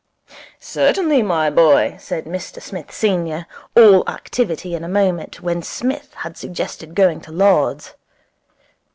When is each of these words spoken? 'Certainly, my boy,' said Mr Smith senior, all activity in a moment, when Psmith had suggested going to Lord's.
'Certainly, 0.59 1.21
my 1.21 1.47
boy,' 1.51 1.95
said 1.99 2.25
Mr 2.25 2.59
Smith 2.59 2.91
senior, 2.91 3.45
all 3.77 4.03
activity 4.09 4.73
in 4.73 4.83
a 4.83 4.87
moment, 4.89 5.41
when 5.41 5.61
Psmith 5.61 6.15
had 6.15 6.35
suggested 6.35 6.95
going 6.95 7.21
to 7.21 7.31
Lord's. 7.31 7.93